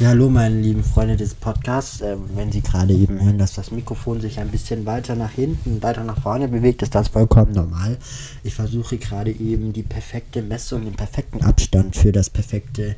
[0.00, 2.02] Ja, hallo meine lieben Freunde des Podcasts.
[2.02, 5.82] Ähm, wenn Sie gerade eben hören, dass das Mikrofon sich ein bisschen weiter nach hinten,
[5.82, 7.96] weiter nach vorne bewegt, ist das vollkommen normal.
[8.44, 12.94] Ich versuche gerade eben die perfekte Messung, den perfekten Abstand für das perfekte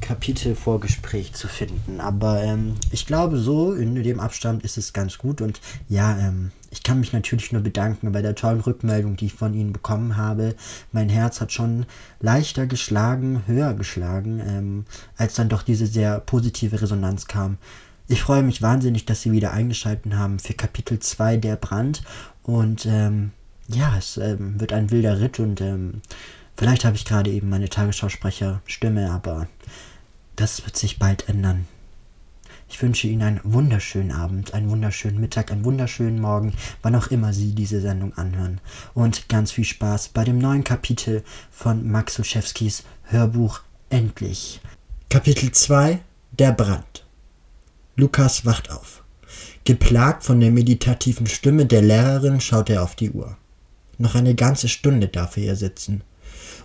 [0.00, 2.00] Kapitelvorgespräch zu finden.
[2.00, 5.40] Aber ähm, ich glaube, so in dem Abstand ist es ganz gut.
[5.40, 9.34] Und ja, ähm, ich kann mich natürlich nur bedanken bei der tollen Rückmeldung, die ich
[9.34, 10.56] von Ihnen bekommen habe.
[10.90, 11.86] Mein Herz hat schon
[12.18, 14.84] leichter geschlagen, höher geschlagen, ähm,
[15.16, 17.58] als dann doch diese sehr positive Resonanz kam.
[18.08, 22.02] Ich freue mich wahnsinnig, dass Sie wieder eingeschaltet haben für Kapitel 2 der Brand.
[22.42, 23.30] Und ähm,
[23.68, 26.02] ja, es ähm, wird ein wilder Ritt und ähm,
[26.56, 29.46] vielleicht habe ich gerade eben meine Tagesschausprecherstimme, aber
[30.34, 31.68] das wird sich bald ändern.
[32.74, 37.32] Ich wünsche Ihnen einen wunderschönen Abend, einen wunderschönen Mittag, einen wunderschönen Morgen, wann auch immer
[37.32, 38.60] Sie diese Sendung anhören.
[38.94, 43.60] Und ganz viel Spaß bei dem neuen Kapitel von Max Olszewskis Hörbuch
[43.90, 44.60] Endlich.
[45.08, 46.00] Kapitel 2
[46.32, 47.06] Der Brand.
[47.94, 49.04] Lukas wacht auf.
[49.62, 53.36] Geplagt von der meditativen Stimme der Lehrerin schaut er auf die Uhr.
[53.98, 56.02] Noch eine ganze Stunde darf er hier sitzen.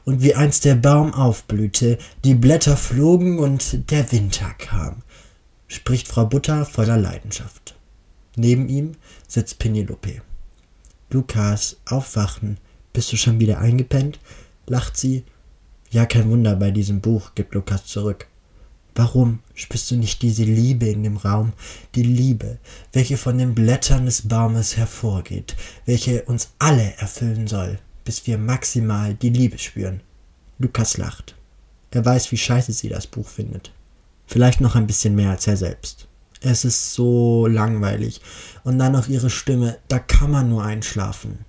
[0.05, 5.03] Und wie einst der Baum aufblühte, die Blätter flogen und der Winter kam
[5.69, 7.75] spricht Frau Butter voller Leidenschaft.
[8.35, 8.93] Neben ihm
[9.27, 10.21] sitzt Penelope.
[11.09, 12.57] Lukas, aufwachen.
[12.91, 14.19] Bist du schon wieder eingepennt?
[14.67, 15.23] lacht sie.
[15.91, 18.27] Ja, kein Wunder bei diesem Buch, gibt Lukas zurück.
[18.95, 21.53] Warum spürst du nicht diese Liebe in dem Raum,
[21.95, 22.59] die Liebe,
[22.91, 29.13] welche von den Blättern des Baumes hervorgeht, welche uns alle erfüllen soll, bis wir maximal
[29.13, 30.01] die Liebe spüren?
[30.57, 31.35] Lukas lacht.
[31.91, 33.71] Er weiß, wie scheiße sie das Buch findet.
[34.29, 36.07] Vielleicht noch ein bisschen mehr als er selbst.
[36.39, 38.21] Es ist so langweilig.
[38.63, 41.39] Und dann noch ihre Stimme, da kann man nur einschlafen,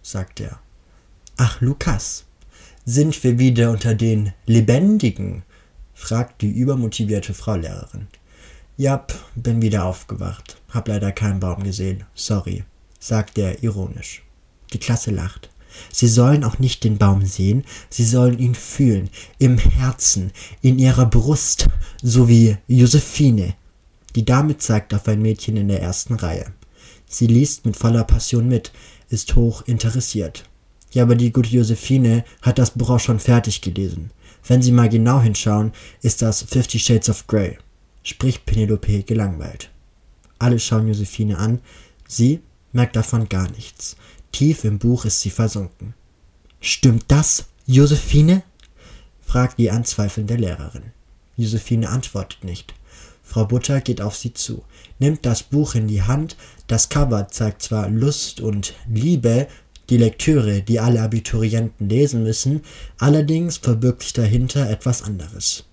[0.00, 0.58] sagt er.
[1.36, 2.24] Ach, Lukas,
[2.86, 5.42] sind wir wieder unter den Lebendigen?
[5.92, 8.08] fragt die übermotivierte Frau Lehrerin.
[8.78, 10.56] Jap, bin wieder aufgewacht.
[10.70, 12.04] Hab leider keinen Baum gesehen.
[12.14, 12.64] Sorry,
[12.98, 14.22] sagt er ironisch.
[14.72, 15.50] Die Klasse lacht.
[15.92, 20.32] Sie sollen auch nicht den Baum sehen, sie sollen ihn fühlen, im Herzen,
[20.62, 21.68] in ihrer Brust,
[22.02, 23.54] so wie Josephine.
[24.14, 26.46] Die Dame zeigt auf ein Mädchen in der ersten Reihe.
[27.06, 28.72] Sie liest mit voller Passion mit,
[29.08, 30.44] ist hoch interessiert.
[30.92, 34.10] Ja, aber die gute Josephine hat das Buch auch schon fertig gelesen.
[34.46, 37.58] Wenn Sie mal genau hinschauen, ist das Fifty Shades of Grey,
[38.02, 39.70] spricht Penelope gelangweilt.
[40.38, 41.60] Alle schauen Josephine an,
[42.08, 42.40] sie
[42.72, 43.96] merkt davon gar nichts.
[44.32, 45.94] Tief im Buch ist sie versunken.
[46.60, 48.42] Stimmt das, Josephine?
[49.20, 50.92] fragt die anzweifelnde Lehrerin.
[51.36, 52.74] Josephine antwortet nicht.
[53.22, 54.64] Frau Butter geht auf sie zu,
[54.98, 56.36] nimmt das Buch in die Hand,
[56.66, 59.46] das Cover zeigt zwar Lust und Liebe,
[59.88, 62.62] die Lektüre, die alle Abiturienten lesen müssen,
[62.98, 65.64] allerdings verbirgt sich dahinter etwas anderes.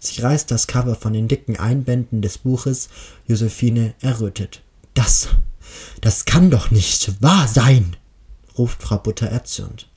[0.00, 2.88] Sie reißt das Cover von den dicken Einbänden des Buches,
[3.26, 4.62] Josephine errötet.
[4.94, 5.28] Das,
[6.00, 7.96] das kann doch nicht wahr sein!
[8.58, 9.88] Ruft Frau Butter erzürnt.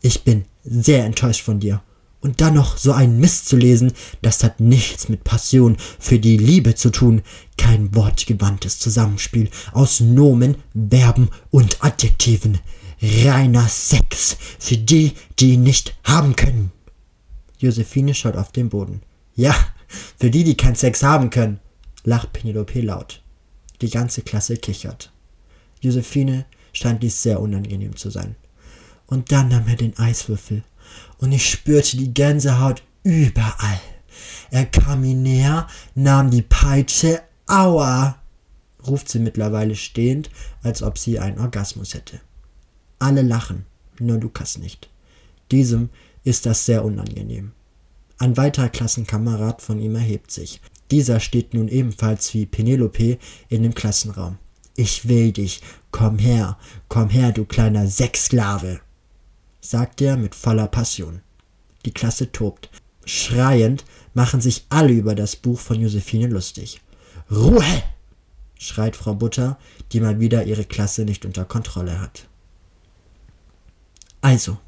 [0.00, 1.82] Ich bin sehr enttäuscht von dir.
[2.20, 3.92] Und dann noch so einen Mist zu lesen,
[4.22, 7.22] das hat nichts mit Passion für die Liebe zu tun,
[7.56, 12.58] kein wortgewandtes Zusammenspiel aus Nomen, Verben und Adjektiven.
[13.02, 16.72] Reiner Sex für die, die nicht haben können.
[17.58, 19.02] Josephine schaut auf den Boden.
[19.34, 19.54] Ja,
[20.18, 21.60] für die, die keinen Sex haben können,
[22.04, 23.22] lacht Penelope laut.
[23.82, 25.12] Die ganze Klasse kichert.
[25.80, 28.36] Josephine scheint dies sehr unangenehm zu sein.
[29.06, 30.62] Und dann nahm er den Eiswürfel,
[31.18, 33.80] und ich spürte die Gänsehaut überall.
[34.50, 38.18] Er kam mir näher, nahm die Peitsche, aua,
[38.86, 40.30] ruft sie mittlerweile stehend,
[40.62, 42.20] als ob sie einen Orgasmus hätte.
[42.98, 43.66] Alle lachen,
[43.98, 44.88] nur Lukas nicht.
[45.50, 45.90] Diesem
[46.24, 47.52] ist das sehr unangenehm.
[48.18, 50.60] Ein weiterer Klassenkamerad von ihm erhebt sich.
[50.90, 54.38] Dieser steht nun ebenfalls wie Penelope in dem Klassenraum.
[54.76, 58.80] Ich will dich, komm her, komm her, du kleiner Sexsklave,
[59.62, 61.22] sagt er mit voller Passion.
[61.86, 62.68] Die Klasse tobt.
[63.06, 66.80] Schreiend machen sich alle über das Buch von Josephine lustig.
[67.30, 67.64] Ruhe!
[68.58, 69.58] schreit Frau Butter,
[69.92, 72.26] die mal wieder ihre Klasse nicht unter Kontrolle hat.
[74.20, 74.58] Also,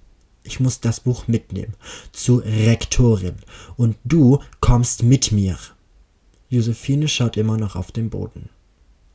[0.43, 1.75] ich muss das Buch mitnehmen
[2.13, 3.37] zur Rektorin
[3.77, 5.59] und du kommst mit mir.
[6.49, 8.49] Josephine schaut immer noch auf den Boden.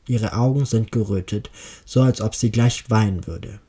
[0.07, 1.49] Ihre Augen sind gerötet,
[1.85, 3.59] so als ob sie gleich weinen würde.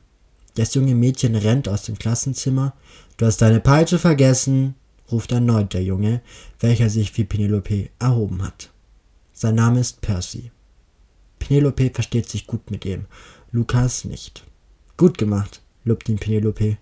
[0.55, 2.73] Das junge Mädchen rennt aus dem Klassenzimmer.
[3.17, 4.75] Du hast deine Peitsche vergessen,
[5.11, 6.21] ruft erneut der Junge,
[6.59, 8.71] welcher sich wie Penelope erhoben hat.
[9.33, 10.51] Sein Name ist Percy.
[11.39, 13.05] Penelope versteht sich gut mit ihm,
[13.51, 14.45] Lukas nicht.
[14.97, 16.77] Gut gemacht, lobt ihn Penelope.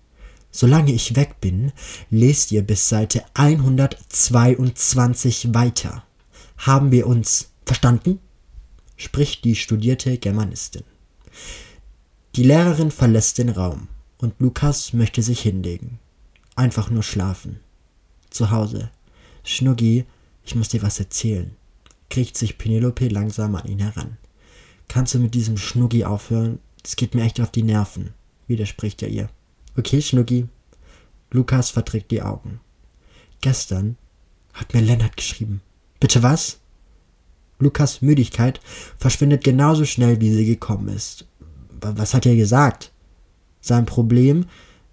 [0.50, 1.72] Solange ich weg bin,
[2.10, 6.04] lest ihr bis Seite 122 weiter.
[6.58, 8.20] Haben wir uns verstanden?
[8.96, 10.84] Spricht die studierte Germanistin.
[12.36, 13.88] Die Lehrerin verlässt den Raum
[14.18, 15.98] und Lukas möchte sich hinlegen.
[16.56, 17.60] Einfach nur schlafen.
[18.30, 18.90] Zu Hause.
[19.44, 20.04] Schnuggi,
[20.44, 21.54] ich muss dir was erzählen.
[22.10, 24.16] Kriegt sich Penelope langsam an ihn heran.
[24.88, 26.58] Kannst du mit diesem Schnuggi aufhören?
[26.82, 28.10] Das geht mir echt auf die Nerven,
[28.46, 29.28] widerspricht er ihr.
[29.76, 30.46] Okay, Schnuggi.
[31.30, 32.60] Lukas verdrückt die Augen.
[33.40, 33.96] Gestern
[34.52, 35.60] hat mir Lennart geschrieben.
[35.98, 36.60] Bitte was?
[37.58, 38.60] Lukas Müdigkeit
[38.98, 41.26] verschwindet genauso schnell, wie sie gekommen ist.
[41.80, 42.92] Was hat er gesagt?
[43.60, 44.46] Sein Problem,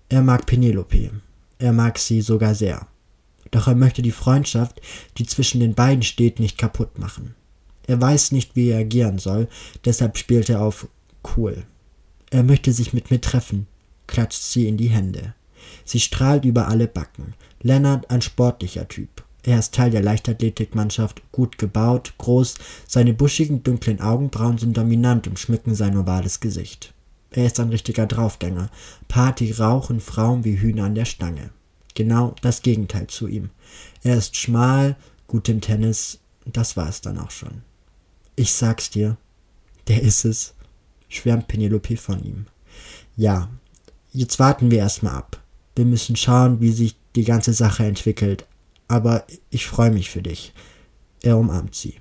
[0.10, 1.12] er mag Penelope.
[1.60, 2.88] Er mag sie sogar sehr.
[3.52, 4.82] Doch er möchte die Freundschaft,
[5.18, 7.36] die zwischen den beiden steht, nicht kaputt machen.
[7.88, 9.48] Er weiß nicht, wie er agieren soll,
[9.84, 10.88] deshalb spielt er auf
[11.36, 11.66] cool.
[12.30, 13.68] Er möchte sich mit mir treffen,
[14.08, 15.34] klatscht sie in die Hände.
[15.84, 17.34] Sie strahlt über alle Backen.
[17.62, 19.24] Lennart ein sportlicher Typ.
[19.44, 22.56] Er ist Teil der Leichtathletikmannschaft, gut gebaut, groß,
[22.88, 26.94] seine buschigen, dunklen Augenbrauen sind dominant und schmücken sein ovales Gesicht.
[27.32, 28.70] Er ist ein richtiger Draufgänger.
[29.08, 31.50] Party, Rauchen, Frauen wie Hühner an der Stange.
[31.96, 33.50] Genau das Gegenteil zu ihm.
[34.04, 34.96] Er ist schmal,
[35.28, 37.64] gut im Tennis, das war es dann auch schon.
[38.36, 39.18] Ich sag's dir,
[39.88, 40.54] der ist es,
[41.10, 42.46] schwärmt Penelope von ihm.
[43.16, 43.50] Ja,
[44.12, 45.42] jetzt warten wir erstmal ab.
[45.76, 48.46] Wir müssen schauen, wie sich die ganze Sache entwickelt.
[48.92, 50.52] Aber ich freue mich für dich.
[51.22, 51.96] Er umarmt sie.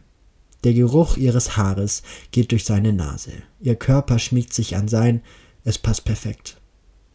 [0.64, 2.02] Der Geruch ihres Haares
[2.32, 3.30] geht durch seine Nase.
[3.60, 5.22] Ihr Körper schmiegt sich an sein.
[5.62, 6.60] Es passt perfekt.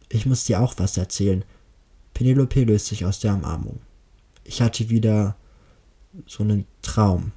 [0.08, 1.44] Ich muss dir auch was erzählen.
[2.14, 3.80] Penelope löst sich aus der Umarmung.
[4.44, 5.36] Ich hatte wieder
[6.26, 7.32] so einen Traum.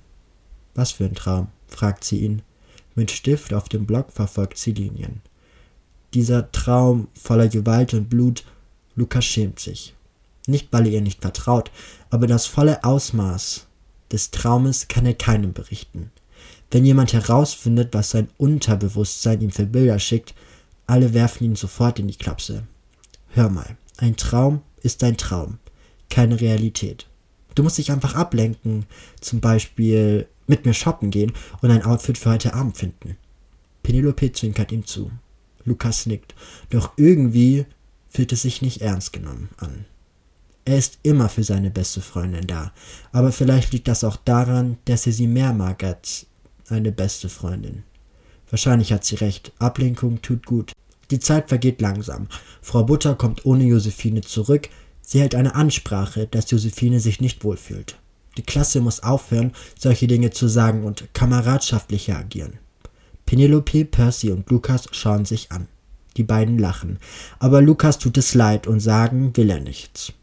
[0.76, 1.50] Was für ein Traum?
[1.68, 2.42] fragt sie ihn.
[2.96, 5.20] Mit Stift auf dem Block verfolgt sie Linien.
[6.14, 8.46] Dieser Traum voller Gewalt und Blut,
[8.96, 9.94] Lukas schämt sich.
[10.50, 11.72] Nicht, weil er ihr nicht vertraut,
[12.10, 13.68] aber das volle Ausmaß
[14.12, 16.12] des Traumes kann er keinem berichten.
[16.72, 20.34] Wenn jemand herausfindet, was sein Unterbewusstsein ihm für Bilder schickt,
[20.88, 22.64] alle werfen ihn sofort in die Klapse.
[23.30, 25.60] Hör mal, ein Traum ist ein Traum,
[26.10, 27.08] keine Realität.
[27.54, 28.86] Du musst dich einfach ablenken,
[29.22, 33.18] zum Beispiel mit mir shoppen gehen und ein Outfit für heute Abend finden.
[33.84, 35.12] Penelope zwinkert ihm zu.
[35.66, 36.34] Lukas nickt,
[36.72, 37.66] doch irgendwie
[38.10, 39.86] fühlt es sich nicht ernst genommen an.
[40.70, 42.72] Er ist immer für seine beste Freundin da,
[43.12, 46.28] aber vielleicht liegt das auch daran, dass er sie mehr mag als
[46.68, 47.82] eine beste Freundin.
[48.52, 50.74] Wahrscheinlich hat sie recht, Ablenkung tut gut.
[51.10, 52.28] Die Zeit vergeht langsam.
[52.62, 54.70] Frau Butter kommt ohne Josephine zurück,
[55.02, 57.98] sie hält eine Ansprache, dass Josephine sich nicht wohlfühlt.
[58.38, 62.60] Die Klasse muss aufhören, solche Dinge zu sagen und kameradschaftlicher agieren.
[63.26, 65.68] Penelope, Percy und Lukas schauen sich an.
[66.16, 67.00] Die beiden lachen,
[67.40, 70.14] aber Lukas tut es leid und sagen will er nichts.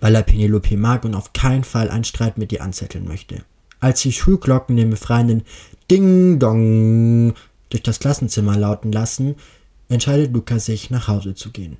[0.00, 3.42] Weil er Penelope mag und auf keinen Fall einen Streit mit ihr anzetteln möchte.
[3.80, 5.42] Als die Schulglocken den befreienden
[5.90, 7.34] Ding Dong
[7.70, 9.34] durch das Klassenzimmer lauten lassen,
[9.88, 11.76] entscheidet Lukas sich, nach Hause zu gehen.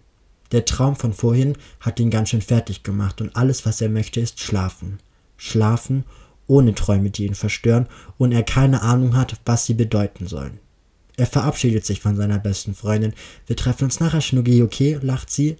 [0.52, 4.20] Der Traum von vorhin hat ihn ganz schön fertig gemacht und alles, was er möchte,
[4.20, 4.98] ist schlafen
[5.36, 6.04] schlafen,
[6.46, 7.86] ohne Träume, die ihn verstören,
[8.18, 10.58] und er keine Ahnung hat, was sie bedeuten sollen.
[11.16, 13.14] Er verabschiedet sich von seiner besten Freundin.
[13.46, 14.98] Wir treffen uns nachher, Schnuggi, okay?
[15.00, 15.56] lacht sie.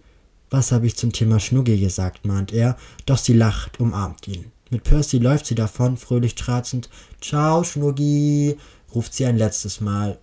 [0.57, 4.53] Was habe ich zum Thema Schnuggi gesagt, mahnt er, doch sie lacht, umarmt ihn.
[4.71, 6.89] Mit Percy läuft sie davon, fröhlich trazend.
[7.21, 8.57] Ciao, Schnuggi,
[8.95, 10.17] ruft sie ein letztes Mal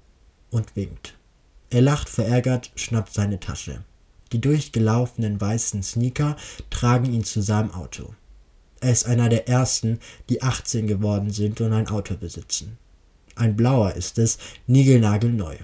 [0.49, 1.17] und winkt.
[1.69, 3.83] Er lacht verärgert, schnappt seine Tasche.
[4.31, 6.37] Die durchgelaufenen weißen Sneaker
[6.69, 8.13] tragen ihn zu seinem Auto.
[8.79, 12.77] Er ist einer der ersten, die 18 geworden sind und ein Auto besitzen.
[13.35, 15.57] Ein blauer ist es, niegelnagelneu.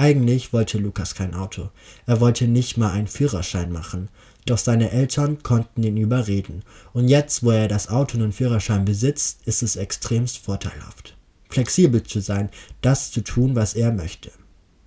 [0.00, 1.68] Eigentlich wollte Lukas kein Auto.
[2.06, 4.08] Er wollte nicht mal einen Führerschein machen.
[4.46, 6.62] Doch seine Eltern konnten ihn überreden.
[6.94, 11.18] Und jetzt, wo er das Auto und den Führerschein besitzt, ist es extremst vorteilhaft.
[11.50, 12.48] Flexibel zu sein,
[12.80, 14.30] das zu tun, was er möchte.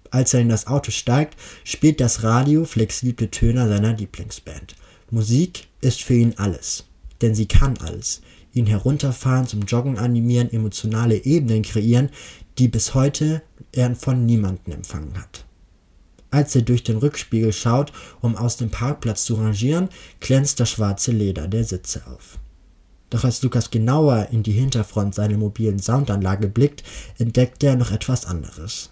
[0.09, 4.75] Als er in das Auto steigt, spielt das Radio flexible Töne seiner Lieblingsband.
[5.11, 6.85] Musik ist für ihn alles
[7.23, 8.21] denn sie kann alles.
[8.53, 12.09] Ihn herunterfahren, zum Joggen animieren, emotionale Ebenen kreieren,
[12.59, 13.41] die bis heute
[13.73, 15.45] er von niemandem empfangen hat.
[16.31, 19.89] Als er durch den Rückspiegel schaut, um aus dem Parkplatz zu rangieren,
[20.19, 22.39] glänzt das schwarze Leder der Sitze auf.
[23.11, 26.83] Doch als Lukas genauer in die Hinterfront seiner mobilen Soundanlage blickt,
[27.19, 28.89] entdeckt er noch etwas anderes.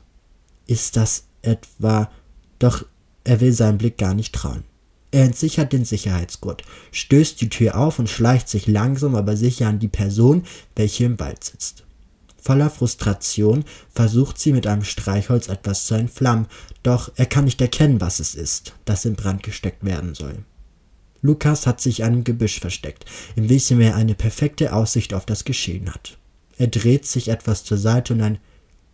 [0.68, 2.12] Ist das etwa.
[2.60, 2.86] Doch
[3.24, 4.64] er will seinen Blick gar nicht trauen.
[5.10, 9.80] Er entsichert den Sicherheitsgurt, stößt die Tür auf und schleicht sich langsam aber sicher an
[9.80, 10.44] die Person,
[10.76, 11.84] welche im Wald sitzt.
[12.42, 16.48] Voller Frustration versucht sie mit einem Streichholz etwas zu entflammen,
[16.82, 20.44] doch er kann nicht erkennen, was es ist, das in Brand gesteckt werden soll.
[21.22, 23.06] Lukas hat sich einem Gebüsch versteckt,
[23.36, 26.18] in welchem er eine perfekte Aussicht auf das Geschehen hat.
[26.58, 28.40] Er dreht sich etwas zur Seite und ein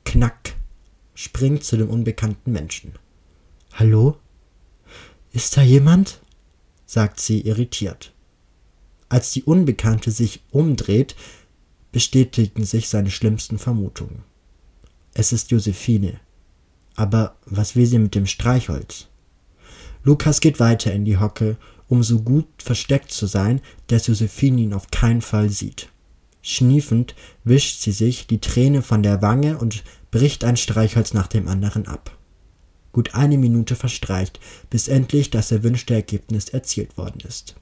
[0.04, 0.54] Knack
[1.16, 2.94] springt zu dem unbekannten Menschen.
[3.74, 4.18] Hallo?
[5.32, 6.20] Ist da jemand?
[6.86, 8.14] sagt sie irritiert.
[9.10, 11.16] Als die Unbekannte sich umdreht,
[11.98, 14.22] bestätigen sich seine schlimmsten Vermutungen.
[15.16, 16.20] Es ist Josephine.
[16.96, 19.08] Aber was will sie mit dem Streichholz?
[20.04, 24.74] Lukas geht weiter in die Hocke, um so gut versteckt zu sein, dass Josephine ihn
[24.76, 25.90] auf keinen Fall sieht.
[26.44, 31.48] Schniefend wischt sie sich die Träne von der Wange und bricht ein Streichholz nach dem
[31.48, 32.16] anderen ab.
[32.92, 34.40] Gut eine Minute verstreicht,
[34.70, 37.56] bis endlich das erwünschte Ergebnis erzielt worden ist.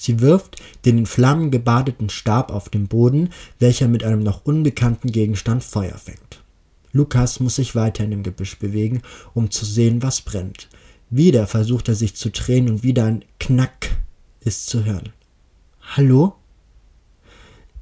[0.00, 3.28] Sie wirft den in Flammen gebadeten Stab auf den Boden,
[3.58, 6.42] welcher mit einem noch unbekannten Gegenstand Feuer fängt.
[6.92, 9.02] Lukas muss sich weiter in dem Gebüsch bewegen,
[9.34, 10.70] um zu sehen, was brennt.
[11.10, 13.90] Wieder versucht er sich zu drehen und wieder ein Knack
[14.40, 15.10] ist zu hören.
[15.82, 16.34] Hallo?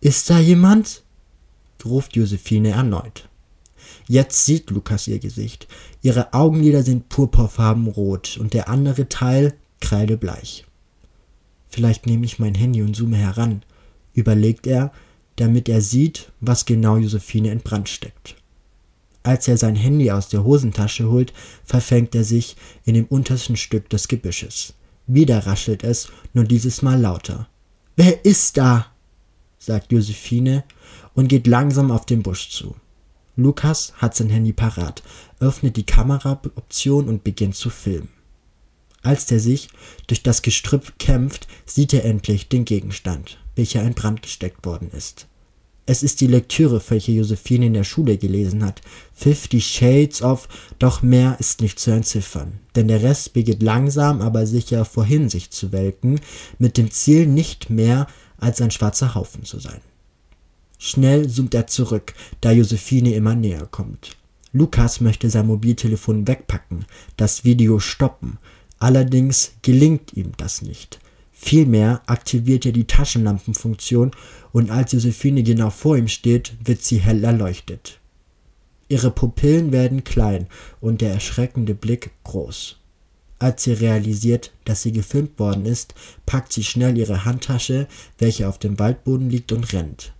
[0.00, 1.04] Ist da jemand?
[1.84, 3.28] ruft Josephine erneut.
[4.08, 5.68] Jetzt sieht Lukas ihr Gesicht.
[6.02, 10.67] Ihre Augenlider sind purpurfarben rot und der andere Teil kreidebleich.
[11.68, 13.62] Vielleicht nehme ich mein Handy und zoome heran,
[14.14, 14.92] überlegt er,
[15.36, 18.36] damit er sieht, was genau Josephine in Brand steckt.
[19.22, 21.32] Als er sein Handy aus der Hosentasche holt,
[21.64, 24.74] verfängt er sich in dem untersten Stück des Gebüsches.
[25.06, 27.48] Wieder raschelt es, nur dieses Mal lauter.
[27.96, 28.86] Wer ist da?
[29.58, 30.64] sagt Josephine
[31.14, 32.76] und geht langsam auf den Busch zu.
[33.36, 35.02] Lukas hat sein Handy parat,
[35.40, 38.08] öffnet die Kameraoption und beginnt zu filmen.
[39.02, 39.68] Als der sich
[40.06, 45.26] durch das Gestrüpp kämpft, sieht er endlich den Gegenstand, welcher in Brand gesteckt worden ist.
[45.90, 48.82] Es ist die Lektüre, welche Josephine in der Schule gelesen hat.
[49.14, 50.46] Fifty Shades of,
[50.78, 52.60] doch mehr ist nicht zu entziffern.
[52.76, 56.20] Denn der Rest beginnt langsam, aber sicher vorhin sich zu welken,
[56.58, 59.80] mit dem Ziel nicht mehr als ein schwarzer Haufen zu sein.
[60.78, 62.12] Schnell zoomt er zurück,
[62.42, 64.16] da Josephine immer näher kommt.
[64.52, 66.84] Lukas möchte sein Mobiltelefon wegpacken,
[67.16, 68.36] das Video stoppen.
[68.78, 71.00] Allerdings gelingt ihm das nicht.
[71.32, 74.10] Vielmehr aktiviert er die Taschenlampenfunktion
[74.52, 78.00] und als Josephine genau vor ihm steht, wird sie hell erleuchtet.
[78.88, 80.46] Ihre Pupillen werden klein
[80.80, 82.76] und der erschreckende Blick groß.
[83.38, 85.94] Als sie realisiert, dass sie gefilmt worden ist,
[86.26, 87.86] packt sie schnell ihre Handtasche,
[88.18, 90.12] welche auf dem Waldboden liegt, und rennt.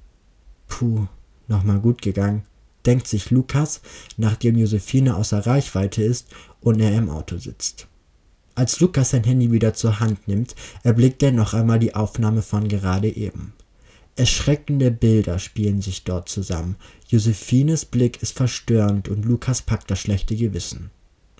[0.69, 1.07] Puh,
[1.49, 2.45] nochmal gut gegangen,
[2.87, 3.81] denkt sich Lukas,
[4.17, 6.29] nachdem Josephine außer Reichweite ist
[6.61, 7.89] und er im Auto sitzt.
[8.59, 12.67] Als Lukas sein Handy wieder zur Hand nimmt, erblickt er noch einmal die Aufnahme von
[12.67, 13.53] gerade eben.
[14.17, 16.75] Erschreckende Bilder spielen sich dort zusammen.
[17.07, 20.91] Josephines Blick ist verstörend und Lukas packt das schlechte Gewissen.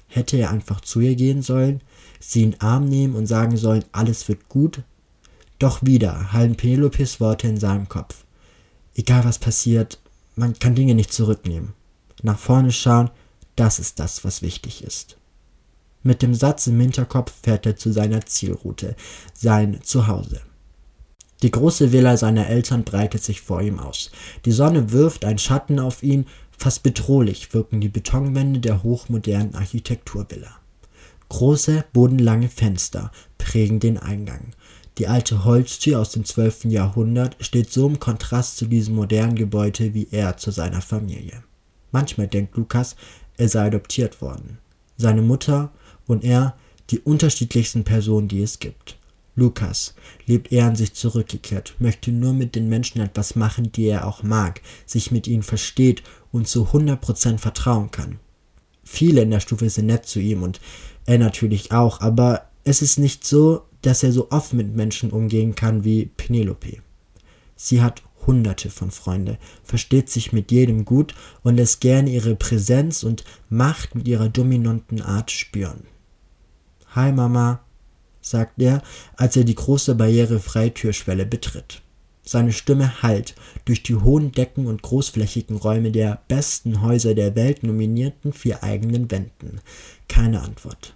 [0.07, 1.81] Hätte er einfach zu ihr gehen sollen,
[2.21, 4.83] sie in den Arm nehmen und sagen sollen, alles wird gut?
[5.59, 8.25] Doch wieder hallen Penelopes Worte in seinem Kopf
[8.95, 9.99] egal was passiert,
[10.37, 11.73] man kann Dinge nicht zurücknehmen.
[12.23, 13.11] Nach vorne schauen,
[13.57, 15.18] das ist das, was wichtig ist.
[16.03, 18.97] Mit dem Satz im Hinterkopf fährt er zu seiner Zielroute,
[19.35, 20.41] sein Zuhause.
[21.43, 24.11] Die große Villa seiner Eltern breitet sich vor ihm aus.
[24.45, 26.27] Die Sonne wirft einen Schatten auf ihn,
[26.57, 30.57] fast bedrohlich wirken die Betonwände der hochmodernen Architekturvilla.
[31.29, 34.53] Große, bodenlange Fenster prägen den Eingang.
[34.99, 36.65] Die alte Holztür aus dem 12.
[36.65, 41.45] Jahrhundert steht so im Kontrast zu diesem modernen Gebäude wie er zu seiner Familie.
[41.93, 42.97] Manchmal denkt Lukas,
[43.37, 44.59] er sei adoptiert worden.
[44.97, 45.71] Seine Mutter
[46.09, 46.57] und er
[46.91, 48.97] die unterschiedlichsten Personen, die es gibt.
[49.37, 49.95] Lukas
[50.27, 54.25] lebt eher an sich zurückgekehrt, möchte nur mit den Menschen etwas machen, die er auch
[54.25, 58.19] mag, sich mit ihnen versteht und zu 100% vertrauen kann.
[58.83, 60.61] Viele in der Stufe sind nett zu ihm und
[61.07, 65.55] er natürlich auch, aber es ist nicht so, dass er so oft mit Menschen umgehen
[65.55, 66.79] kann wie Penelope.
[67.55, 73.03] Sie hat hunderte von Freunden, versteht sich mit jedem gut und lässt gerne ihre Präsenz
[73.05, 75.85] und Macht mit ihrer dominanten Art spüren.
[76.95, 77.61] Hi Mama,
[78.23, 78.83] sagt er,
[79.17, 81.83] als er die große barrierefreie Türschwelle betritt.
[82.23, 87.63] Seine Stimme hallt durch die hohen Decken und großflächigen Räume der besten Häuser der Welt
[87.63, 89.61] nominierten vier eigenen Wänden.
[90.09, 90.95] Keine Antwort.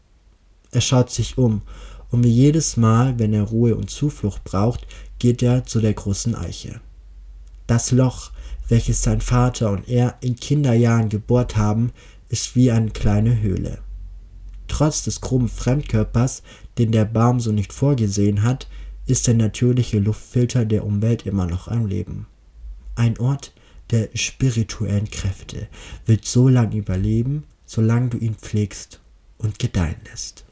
[0.72, 1.62] Er schaut sich um,
[2.10, 4.88] und wie jedes Mal, wenn er Ruhe und Zuflucht braucht,
[5.20, 6.80] geht er zu der großen Eiche.
[7.68, 8.32] Das Loch,
[8.68, 11.92] welches sein Vater und er in Kinderjahren gebohrt haben,
[12.32, 13.78] ist wie eine kleine Höhle.
[14.66, 16.42] Trotz des groben Fremdkörpers,
[16.78, 18.68] den der Baum so nicht vorgesehen hat,
[19.06, 22.26] ist der natürliche Luftfilter der Umwelt immer noch am Leben.
[22.94, 23.52] Ein Ort,
[23.90, 25.68] der spirituellen Kräfte
[26.06, 29.00] wird so lange überleben, solange du ihn pflegst
[29.36, 30.46] und gedeihen lässt.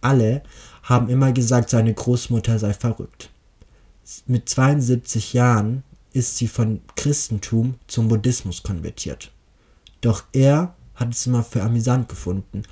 [0.00, 0.42] Alle
[0.82, 3.30] haben immer gesagt, seine Großmutter sei verrückt.
[4.26, 9.30] Mit 72 Jahren ist sie von Christentum zum Buddhismus konvertiert.
[10.00, 12.62] Doch er hat es immer für amüsant gefunden.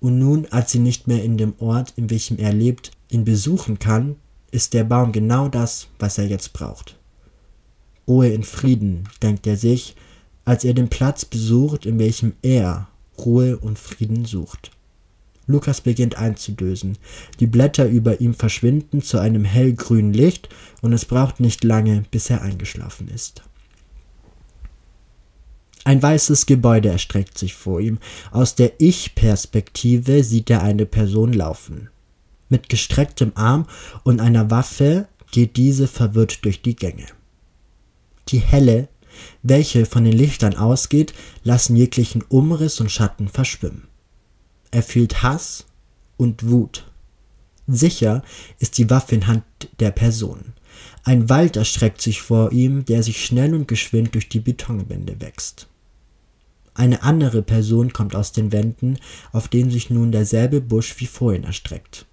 [0.00, 3.78] Und nun, als sie nicht mehr in dem Ort, in welchem er lebt, ihn besuchen
[3.78, 4.16] kann,
[4.50, 6.96] ist der Baum genau das, was er jetzt braucht.
[8.08, 9.94] Ruhe in Frieden, denkt er sich,
[10.44, 14.70] als er den Platz besucht, in welchem er Ruhe und Frieden sucht.
[15.46, 16.96] Lukas beginnt einzudösen.
[17.40, 20.48] Die Blätter über ihm verschwinden zu einem hellgrünen Licht
[20.80, 23.42] und es braucht nicht lange, bis er eingeschlafen ist.
[25.90, 27.98] Ein weißes Gebäude erstreckt sich vor ihm.
[28.30, 31.90] Aus der Ich-Perspektive sieht er eine Person laufen.
[32.48, 33.66] Mit gestrecktem Arm
[34.04, 37.06] und einer Waffe geht diese verwirrt durch die Gänge.
[38.28, 38.86] Die Helle,
[39.42, 41.12] welche von den Lichtern ausgeht,
[41.42, 43.88] lassen jeglichen Umriss und Schatten verschwimmen.
[44.70, 45.66] Er fühlt Hass
[46.16, 46.88] und Wut.
[47.66, 48.22] Sicher
[48.60, 49.42] ist die Waffe in Hand
[49.80, 50.52] der Person.
[51.02, 55.66] Ein Wald erstreckt sich vor ihm, der sich schnell und geschwind durch die Betonwände wächst.
[56.74, 58.98] Eine andere Person kommt aus den Wänden,
[59.32, 62.06] auf denen sich nun derselbe Busch wie vorhin erstreckt.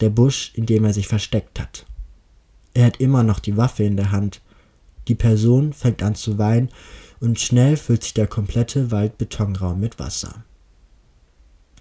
[0.00, 1.86] Der Busch, in dem er sich versteckt hat.
[2.74, 4.40] Er hat immer noch die Waffe in der Hand,
[5.08, 6.70] die Person fängt an zu weinen
[7.20, 10.44] und schnell füllt sich der komplette Waldbetonraum mit Wasser.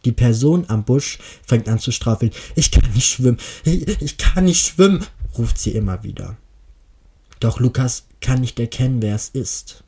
[0.06, 2.32] Die Person am Busch fängt an zu straufeln.
[2.56, 3.38] Ich kann nicht schwimmen.
[3.64, 5.06] Ich kann nicht schwimmen,
[5.38, 6.36] ruft sie immer wieder.
[7.40, 9.84] Doch Lukas kann nicht erkennen, wer es ist.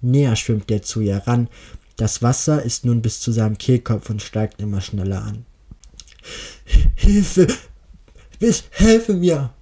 [0.00, 1.48] Näher schwimmt er zu ihr ran.
[1.98, 5.44] Das Wasser ist nun bis zu seinem Kehlkopf und steigt immer schneller an.
[6.94, 7.48] Hilfe!
[8.38, 9.52] Bitte helfe mir!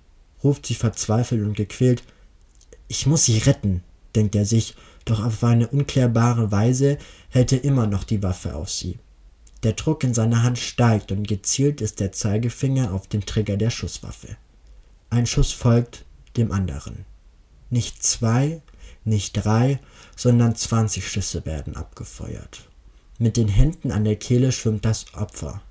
[0.44, 2.02] ruft sie verzweifelt und gequält.
[2.88, 3.82] Ich muss sie retten,
[4.14, 6.98] denkt er sich, doch auf eine unklärbare Weise
[7.30, 8.98] hält er immer noch die Waffe auf sie.
[9.62, 13.70] Der Druck in seiner Hand steigt und gezielt ist der Zeigefinger auf dem Trigger der
[13.70, 14.36] Schusswaffe.
[15.08, 16.04] Ein Schuss folgt
[16.36, 17.06] dem anderen.
[17.70, 18.60] Nicht zwei,
[19.06, 19.80] nicht drei,
[20.16, 22.68] sondern zwanzig Schüsse werden abgefeuert.
[23.18, 25.62] Mit den Händen an der Kehle schwimmt das Opfer.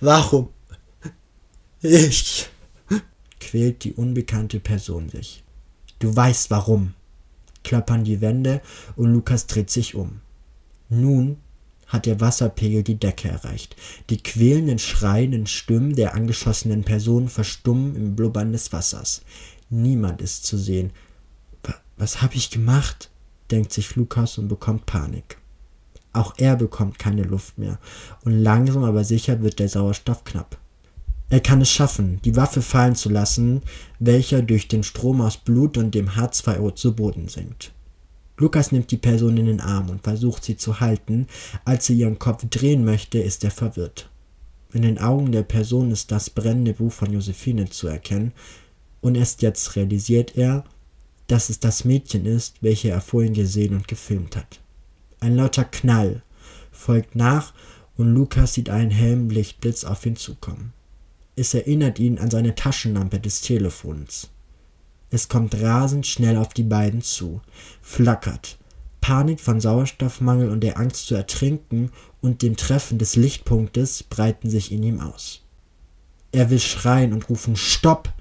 [0.00, 0.48] Warum?
[1.80, 2.48] Ich,
[3.40, 5.42] quält die unbekannte Person sich.
[5.98, 6.94] Du weißt warum.
[7.64, 8.60] Klappern die Wände
[8.96, 10.20] und Lukas dreht sich um.
[10.88, 11.38] Nun
[11.86, 13.76] hat der Wasserpegel die Decke erreicht.
[14.10, 19.22] Die quälenden, schreienden Stimmen der angeschossenen Personen verstummen im Blubbern des Wassers.
[19.70, 20.90] Niemand ist zu sehen.
[21.96, 23.10] Was habe ich gemacht?
[23.50, 25.38] denkt sich Lukas und bekommt Panik.
[26.12, 27.78] Auch er bekommt keine Luft mehr,
[28.24, 30.58] und langsam aber sicher wird der Sauerstoff knapp.
[31.28, 33.62] Er kann es schaffen, die Waffe fallen zu lassen,
[33.98, 37.72] welcher durch den Strom aus Blut und dem H2O zu Boden sinkt.
[38.38, 41.26] Lukas nimmt die Person in den Arm und versucht sie zu halten.
[41.64, 44.10] Als sie ihren Kopf drehen möchte, ist er verwirrt.
[44.72, 48.32] In den Augen der Person ist das brennende Buch von Josephine zu erkennen,
[49.00, 50.64] und erst jetzt realisiert er,
[51.26, 54.60] dass es das Mädchen ist, welche er vorhin gesehen und gefilmt hat.
[55.20, 56.22] Ein lauter Knall
[56.70, 57.52] folgt nach
[57.96, 60.72] und Lukas sieht einen hellen Lichtblitz auf ihn zukommen.
[61.34, 64.30] Es erinnert ihn an seine Taschenlampe des Telefons.
[65.10, 67.40] Es kommt rasend schnell auf die beiden zu,
[67.80, 68.58] flackert.
[69.00, 74.72] Panik von Sauerstoffmangel und der Angst zu ertrinken und dem Treffen des Lichtpunktes breiten sich
[74.72, 75.42] in ihm aus.
[76.32, 78.12] Er will schreien und rufen Stopp,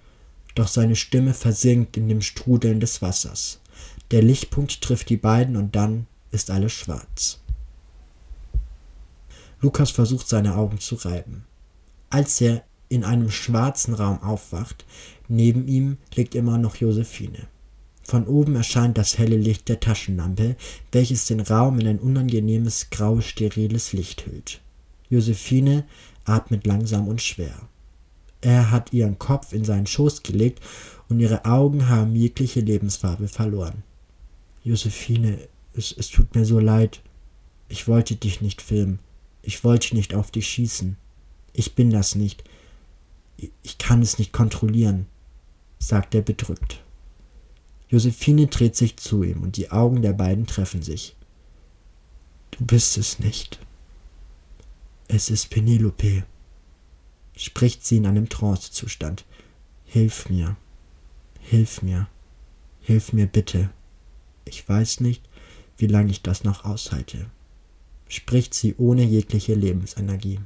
[0.56, 3.60] doch seine Stimme versinkt in dem Strudeln des Wassers.
[4.12, 7.40] Der Lichtpunkt trifft die beiden und dann ist alles schwarz.
[9.62, 11.46] Lukas versucht seine Augen zu reiben.
[12.10, 14.86] Als er in einem schwarzen Raum aufwacht,
[15.28, 17.48] neben ihm liegt immer noch Josephine.
[18.04, 20.56] Von oben erscheint das helle Licht der Taschenlampe,
[20.92, 24.62] welches den Raum in ein unangenehmes, grau steriles Licht hüllt.
[25.10, 25.86] Josephine
[26.24, 27.68] atmet langsam und schwer.
[28.46, 30.62] Er hat ihren Kopf in seinen Schoß gelegt
[31.10, 33.82] und ihre Augen haben jegliche Lebensfarbe verloren.
[34.64, 35.40] Josephine,
[35.74, 37.02] es, es tut mir so leid.
[37.70, 39.00] Ich wollte dich nicht filmen.
[39.42, 40.96] Ich wollte nicht auf dich schießen.
[41.54, 42.44] Ich bin das nicht.
[43.64, 45.08] Ich kann es nicht kontrollieren,
[45.80, 46.84] sagt er bedrückt.
[47.90, 51.16] Josephine dreht sich zu ihm und die Augen der beiden treffen sich.
[52.52, 53.58] Du bist es nicht.
[55.08, 56.26] Es ist Penelope,
[57.36, 59.26] spricht sie in einem Trancezustand.
[59.86, 60.56] Hilf mir,
[61.40, 62.08] hilf mir,
[62.82, 63.70] hilf mir bitte.
[64.46, 65.24] Ich weiß nicht,
[65.78, 67.26] wie lange ich das noch aushalte,
[68.08, 70.40] spricht sie ohne jegliche Lebensenergie.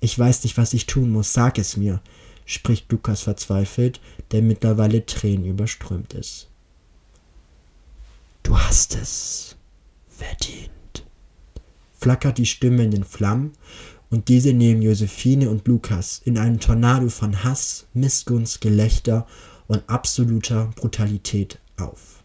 [0.00, 2.00] Ich weiß nicht, was ich tun muss, sag es mir,
[2.44, 4.00] spricht Lukas verzweifelt,
[4.30, 6.48] der mittlerweile Tränen überströmt ist.
[8.42, 9.56] Du hast es
[10.08, 10.70] verdient.
[11.98, 13.52] Flackert die Stimme in den Flammen
[14.10, 19.26] und diese nehmen Josephine und Lukas in einen Tornado von Hass, Missgunst, Gelächter
[19.66, 22.15] und absoluter Brutalität auf.